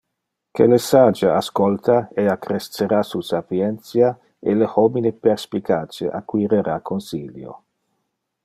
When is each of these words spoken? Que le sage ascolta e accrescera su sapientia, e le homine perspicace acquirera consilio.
Que 0.59 0.65
le 0.69 0.77
sage 0.83 1.27
ascolta 1.33 1.97
e 2.21 2.23
accrescera 2.35 3.03
su 3.09 3.19
sapientia, 3.31 4.09
e 4.47 4.49
le 4.59 4.67
homine 4.73 5.11
perspicace 5.25 6.05
acquirera 6.21 6.79
consilio. 6.89 7.51